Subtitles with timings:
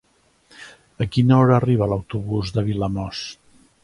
[1.05, 3.21] A quina hora arriba l'autobús de Vilamòs?